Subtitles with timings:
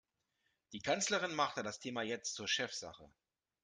[0.71, 3.07] Die Kanzlerin machte das Thema jetzt zur Chefsache.